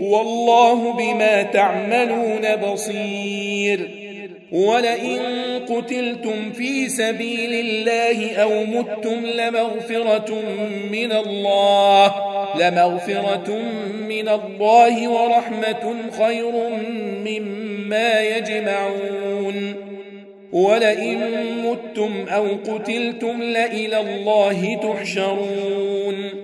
والله 0.00 0.92
بما 0.92 1.42
تعملون 1.42 2.56
بصير. 2.56 3.90
ولئن 4.52 5.18
قتلتم 5.68 6.52
في 6.52 6.88
سبيل 6.88 7.52
الله 7.52 8.36
أو 8.36 8.64
متم 8.64 9.26
لمغفرة 9.26 10.34
من 10.90 11.12
الله 11.12 12.14
لمغفرة 12.60 13.58
من 14.08 14.28
الله 14.28 15.08
ورحمة 15.08 15.94
خير 16.18 16.52
مما 17.26 18.20
يجمعون. 18.20 19.74
ولئن 20.52 21.18
متم 21.64 22.26
أو 22.28 22.46
قتلتم 22.66 23.42
لإلى 23.42 24.00
الله 24.00 24.80
تحشرون. 24.82 26.43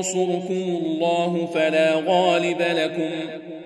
ينصركم 0.00 0.80
الله 0.84 1.48
فلا 1.54 1.94
غالب 2.06 2.62
لكم 2.62 3.10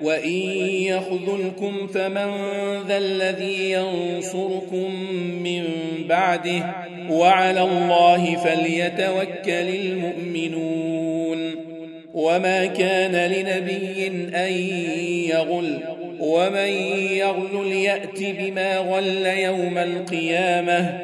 وإن 0.02 0.38
يخذلكم 0.82 1.86
فمن 1.86 2.30
ذا 2.88 2.98
الذي 2.98 3.70
ينصركم 3.70 4.94
من 5.42 5.64
بعده 6.08 6.74
وعلى 7.10 7.62
الله 7.62 8.36
فليتوكل 8.36 9.74
المؤمنون 9.74 11.54
وما 12.14 12.66
كان 12.66 13.30
لنبي 13.32 14.06
أن 14.34 14.52
يغل 15.30 15.78
ومن 16.20 16.68
يغل 17.10 17.72
يأت 17.72 18.18
بما 18.20 18.76
غل 18.76 19.26
يوم 19.26 19.78
القيامة 19.78 21.03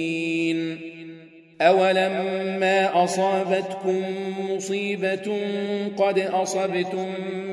أولما 1.61 3.03
أصابتكم 3.03 4.03
مصيبة 4.49 5.37
قد 5.97 6.19
أصبتم 6.19 7.07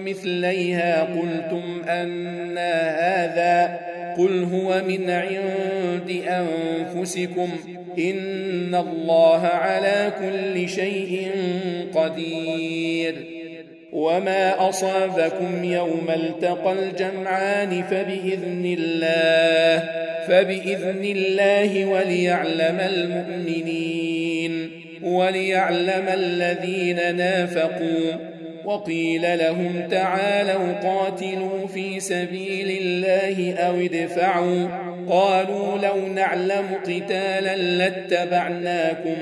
مثليها 0.04 1.02
قلتم 1.02 1.82
أن 1.88 2.58
هذا 2.58 3.80
قل 4.18 4.44
هو 4.44 4.82
من 4.88 5.10
عند 5.10 6.22
أنفسكم 6.28 7.48
إن 7.98 8.74
الله 8.74 9.46
على 9.46 10.12
كل 10.20 10.68
شيء 10.68 11.30
قدير 11.94 13.14
وما 13.92 14.68
أصابكم 14.68 15.64
يوم 15.64 16.06
التقى 16.14 16.72
الجمعان 16.72 17.82
فبإذن 17.82 18.76
الله 18.78 19.88
فبإذن 20.28 21.04
الله 21.04 21.86
وليعلم 21.86 22.80
المؤمنين 22.80 23.87
وليعلم 25.02 26.08
الذين 26.08 27.16
نافقوا 27.16 28.12
وقيل 28.64 29.38
لهم 29.38 29.88
تعالوا 29.90 30.72
قاتلوا 30.72 31.66
في 31.66 32.00
سبيل 32.00 32.78
الله 32.80 33.54
أو 33.54 33.80
ادفعوا 33.80 34.68
قالوا 35.08 35.78
لو 35.78 36.06
نعلم 36.14 36.66
قتالا 36.84 37.56
لاتبعناكم 37.56 39.16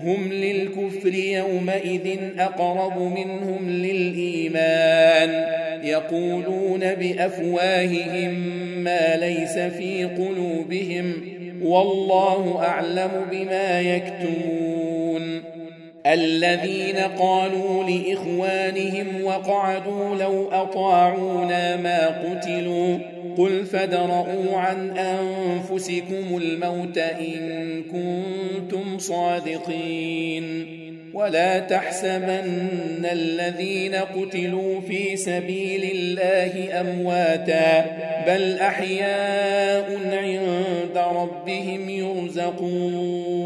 هم 0.00 0.32
للكفر 0.32 1.14
يومئذ 1.14 2.18
أقرب 2.38 2.98
منهم 2.98 3.70
للإيمان 3.70 5.44
يقولون 5.84 6.80
بأفواههم 6.94 8.34
ما 8.84 9.16
ليس 9.16 9.58
في 9.58 10.04
قلوبهم 10.04 11.12
والله 11.62 12.58
أعلم 12.64 13.10
بما 13.30 13.80
يكتمون 13.80 14.95
الذين 16.06 16.96
قالوا 16.96 17.84
لإخوانهم 17.84 19.24
وقعدوا 19.24 20.14
لو 20.14 20.48
أطاعونا 20.52 21.76
ما 21.76 22.06
قتلوا 22.06 22.98
قل 23.38 23.64
فادرءوا 23.64 24.56
عن 24.56 24.98
أنفسكم 24.98 26.36
الموت 26.36 26.98
إن 26.98 27.82
كنتم 27.82 28.98
صادقين 28.98 30.76
ولا 31.14 31.58
تحسبن 31.58 33.06
الذين 33.12 33.94
قتلوا 33.94 34.80
في 34.80 35.16
سبيل 35.16 35.90
الله 35.94 36.80
أمواتا 36.80 37.84
بل 38.26 38.58
أحياء 38.58 39.98
عند 40.12 40.98
ربهم 40.98 41.88
يرزقون 41.90 43.36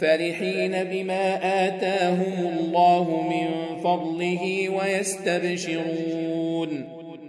فرحين 0.00 0.84
بما 0.84 1.36
آتاهم 1.66 2.46
الله 2.58 3.28
من 3.30 3.48
فضله 3.80 4.68
ويستبشرون 4.68 6.36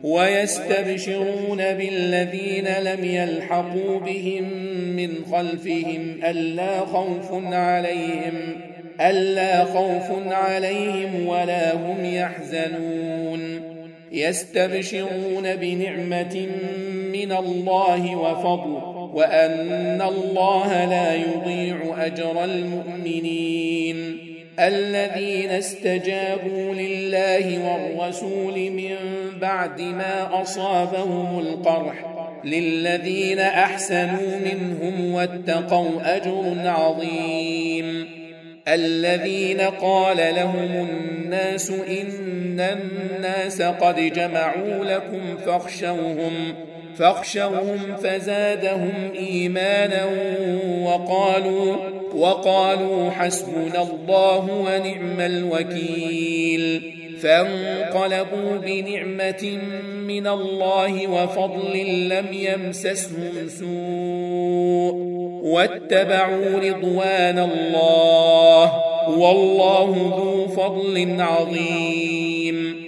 ويستبشرون 0.03 1.57
بالذين 1.57 2.67
لم 2.67 3.03
يلحقوا 3.03 3.99
بهم 3.99 4.43
من 4.95 5.09
خلفهم 5.31 6.19
ألا 6.23 6.79
خوف 6.79 7.53
عليهم 7.53 8.61
ألا 9.01 9.63
خوف 9.63 10.11
عليهم 10.27 11.27
ولا 11.27 11.75
هم 11.75 12.05
يحزنون. 12.05 13.77
يستبشرون 14.11 15.55
بنعمة 15.55 16.47
من 17.13 17.31
الله 17.31 18.15
وفضل 18.15 18.96
وأن 19.13 20.01
الله 20.01 20.85
لا 20.85 21.15
يضيع 21.15 22.05
أجر 22.05 22.43
المؤمنين 22.43 24.17
الذين 24.59 25.49
استجابوا 25.49 26.73
لله 26.73 27.69
والرسول 27.69 28.71
من 28.71 28.95
بعد 29.41 29.81
ما 29.81 30.41
أصابهم 30.41 31.39
القرح 31.39 32.05
للذين 32.43 33.39
أحسنوا 33.39 34.37
منهم 34.45 35.13
واتقوا 35.13 36.15
أجر 36.15 36.53
عظيم 36.65 38.07
الذين 38.67 39.61
قال 39.61 40.17
لهم 40.17 40.87
الناس 40.89 41.69
إن 41.69 42.59
الناس 42.59 43.61
قد 43.61 43.95
جمعوا 43.95 44.85
لكم 44.85 45.37
فاخشوهم 45.45 46.53
فاخشوهم 46.97 47.95
فزادهم 48.03 49.11
إيمانا 49.15 50.05
وقالوا 50.83 51.75
وقالوا 52.15 53.09
حسبنا 53.09 53.81
الله 53.81 54.49
ونعم 54.51 55.19
الوكيل 55.19 56.93
فانقلبوا 57.21 58.57
بنعمة 58.65 59.59
من 60.07 60.27
الله 60.27 61.07
وفضل 61.07 62.07
لم 62.09 62.25
يمسسهم 62.31 63.47
سوء 63.47 65.07
واتبعوا 65.43 66.59
رضوان 66.59 67.39
الله 67.39 68.73
والله 69.09 70.13
ذو 70.17 70.47
فضل 70.47 71.15
عظيم 71.19 72.87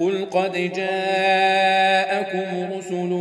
قل 0.00 0.24
قد 0.24 0.72
جاءكم 0.76 2.72
رسل 2.76 3.12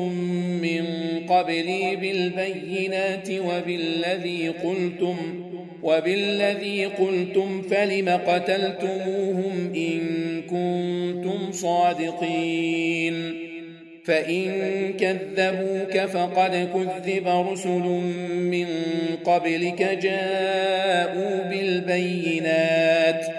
من 0.61 0.85
قبلي 1.29 1.95
بالبينات 1.95 3.29
وبالذي 3.31 4.49
قلتم 4.49 5.15
وبالذي 5.83 6.85
قلتم 6.85 7.61
فلم 7.61 8.09
قتلتموهم 8.09 9.73
إن 9.75 10.01
كنتم 10.41 11.51
صادقين 11.51 13.33
فإن 14.05 14.49
كذبوك 14.93 15.97
فقد 15.97 16.69
كذب 16.73 17.27
رسل 17.27 17.85
من 18.29 18.67
قبلك 19.25 19.81
جاءوا 19.81 21.49
بالبينات 21.49 23.38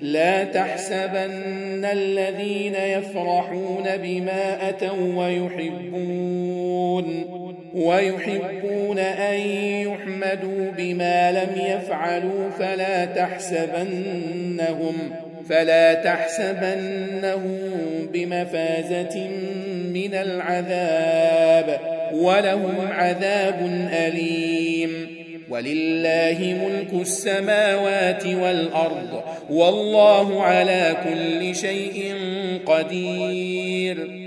لا 0.00 0.44
تحسبن 0.44 1.84
الذين 1.84 2.74
يفرحون 2.74 3.84
بما 4.02 4.68
أتوا 4.68 5.24
ويحبون 5.24 7.06
ويحبون 7.74 8.98
أن 8.98 9.40
يحمدوا 9.86 10.70
بما 10.78 11.32
لم 11.32 11.62
يفعلوا 11.66 12.50
فلا 12.58 13.04
تحسبنهم 13.04 14.94
فلا 15.48 15.94
تحسبنهم 15.94 17.50
بمفازة 18.12 19.28
من 19.94 20.14
العذاب 20.14 21.80
ولهم 22.12 22.74
عذاب 22.90 23.88
أليم. 23.92 25.15
ولله 25.50 26.38
ملك 26.40 27.02
السماوات 27.02 28.26
والأرض 28.26 29.22
والله 29.50 30.42
على 30.42 30.96
كل 31.04 31.56
شيء 31.56 32.14
قدير. 32.66 34.26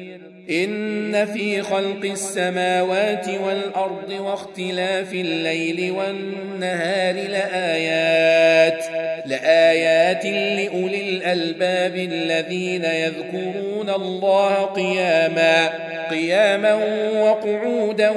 إن 0.50 1.26
في 1.26 1.62
خلق 1.62 2.04
السماوات 2.04 3.28
والأرض 3.46 4.12
واختلاف 4.20 5.14
الليل 5.14 5.92
والنهار 5.92 7.16
لآيات 7.16 8.86
لآيات 9.26 10.26
لأولي 10.26 11.10
الألباب 11.10 11.96
الذين 11.96 12.84
يذكرون 12.84 13.90
الله 13.90 14.66
قياما. 14.66 15.89
قياما 16.10 16.74
وقعودا 17.22 18.12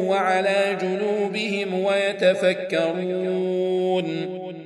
وعلى 0.00 0.76
جنوبهم 0.82 1.84
ويتفكرون 1.84 3.38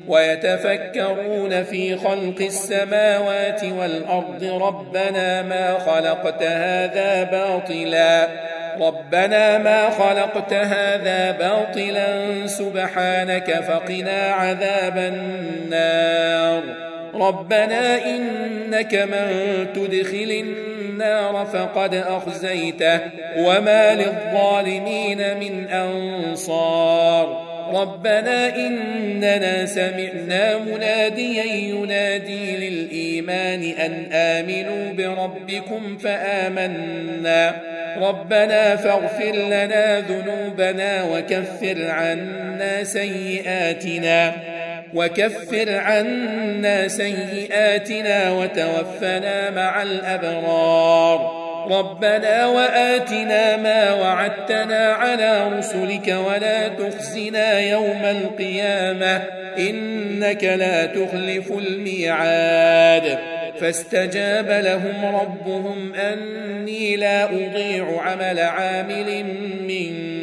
ويتفكرون 0.09 1.63
في 1.63 1.97
خلق 1.97 2.41
السماوات 2.41 3.65
والأرض. 3.65 4.45
ربنا 4.45 5.43
ما 5.43 5.79
خلقت 5.79 6.43
هذا 6.43 7.23
باطلا 7.23 8.29
ربنا 8.81 9.59
ما 9.59 9.91
خلقت 9.91 10.53
هذا 10.53 11.31
باطلا 11.31 12.47
سبحانك 12.47 13.51
فقنا 13.51 14.33
عذاب 14.33 14.99
النار. 14.99 16.92
ربنا 17.15 18.07
إنك 18.07 18.95
من 18.95 19.67
تدخل 19.75 20.45
النار 20.45 21.47
فقد 21.53 21.95
أخزيته 21.95 23.01
وما 23.39 23.95
للظالمين 23.95 25.39
من 25.39 25.69
أنصار 25.69 27.53
ربنا 27.73 28.57
إننا 28.57 29.67
سمعنا 29.67 30.59
مناديا 30.59 31.45
ينادي 31.45 32.57
للإيمان 32.57 33.63
أن 33.63 34.13
آمنوا 34.13 34.93
بربكم 34.93 35.99
فآمنا 35.99 37.63
ربنا 37.99 38.77
فاغفر 38.77 39.33
لنا 39.33 40.01
ذنوبنا 40.01 41.05
وكفر 41.05 41.91
عنا 41.91 42.85
سيئاتنا 42.85 44.52
وكفر 44.95 45.79
عنا 45.79 46.89
سيئاتنا 46.89 48.33
وتوفنا 48.33 49.51
مع 49.51 49.83
الأبرار. 49.83 51.43
ربنا 51.71 52.47
وآتنا 52.47 53.57
ما 53.57 53.95
وعدتنا 53.95 54.93
على 54.93 55.49
رسلك 55.59 56.09
ولا 56.09 56.69
تخزنا 56.69 57.61
يوم 57.61 58.03
القيامة. 58.05 59.23
إنك 59.59 60.45
لا 60.45 60.87
تخلف 60.87 61.53
الميعاد. 61.53 63.19
فاستجاب 63.61 64.51
لهم 64.51 65.17
ربهم 65.17 65.95
أني 65.95 66.97
لا 66.97 67.25
أضيع 67.25 68.01
عمل 68.01 68.39
عامل 68.39 69.25
منكم. 69.61 70.22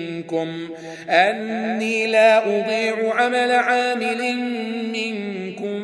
أني 1.10 2.08
لا 2.08 2.46
أضيع 2.46 3.14
عمل 3.14 3.52
عامل 3.52 4.36
منكم 4.94 5.80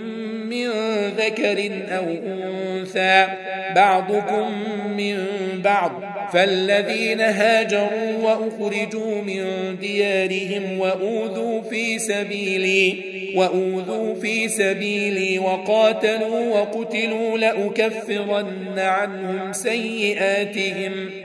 من 0.50 0.70
ذكر 1.18 1.72
أو 1.90 2.06
أنثى 2.28 3.28
بعضكم 3.76 4.52
من 4.98 5.18
بعض. 5.64 5.92
فالذين 6.34 7.22
هاجروا 7.22 8.18
وأخرجوا 8.22 9.22
من 9.22 9.44
ديارهم 9.82 10.80
وأوذوا 10.80 11.62
في 11.62 12.00
سبيلي 12.00 13.16
وأوذوا 13.36 14.16
في 14.16 14.48
سبيلي 14.48 15.40
وقاتلوا 15.40 16.60
وقتلوا 16.60 17.38
لأكفرن 17.38 18.80
عنهم 18.80 19.54
سيئاتهم. 19.54 21.25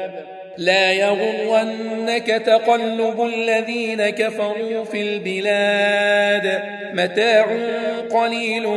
لا 0.61 0.91
يغرنك 0.91 2.27
تقلب 2.27 3.29
الذين 3.33 4.09
كفروا 4.09 4.85
في 4.85 5.01
البلاد. 5.01 6.61
متاع 6.93 7.45
قليل 8.11 8.67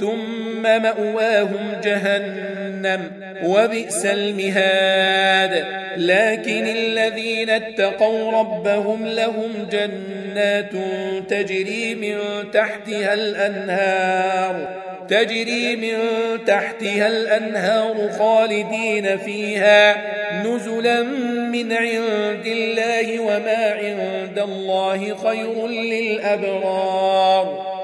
ثم 0.00 0.62
مأواهم 0.62 1.80
جهنم 1.84 3.12
وبئس 3.44 4.06
المهاد. 4.06 5.64
لكن 5.96 6.66
الذين 6.66 7.50
اتقوا 7.50 8.32
ربهم 8.32 9.06
لهم 9.06 9.68
جنات 9.72 10.72
تجري 11.28 11.94
من 11.94 12.50
تحتها 12.50 13.14
الأنهار. 13.14 14.83
تجري 15.08 15.76
من 15.76 15.98
تحتها 16.46 17.06
الأنهار 17.06 18.10
خالدين 18.18 19.18
فيها 19.18 19.96
نزلا 20.46 21.02
من 21.52 21.72
عند 21.72 22.46
الله 22.46 23.20
وما 23.20 23.72
عند 23.72 24.38
الله 24.38 25.14
خير 25.14 25.66
للأبرار. 25.66 27.74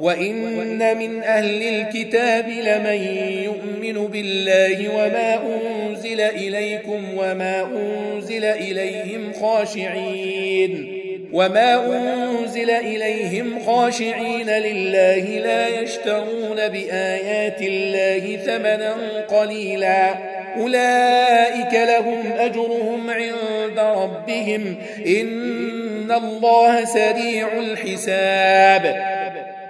وإن 0.00 0.98
من 0.98 1.22
أهل 1.22 1.62
الكتاب 1.62 2.48
لمن 2.48 3.02
يؤمن 3.44 4.06
بالله 4.06 4.88
وما 4.88 5.42
أنزل 5.46 6.20
إليكم 6.20 7.04
وما 7.16 7.62
أنزل 7.62 8.44
إليهم 8.44 9.32
خاشعين. 9.32 11.03
وما 11.34 11.86
أنزل 11.86 12.70
إليهم 12.70 13.60
خاشعين 13.66 14.50
لله 14.50 15.18
لا 15.18 15.68
يشترون 15.68 16.68
بآيات 16.68 17.62
الله 17.62 18.36
ثمنا 18.36 18.96
قليلا 19.28 20.14
أولئك 20.56 21.74
لهم 21.74 22.32
أجرهم 22.38 23.10
عند 23.10 23.78
ربهم 23.78 24.76
إن 25.06 26.12
الله 26.12 26.84
سريع 26.84 27.48
الحساب 27.58 29.14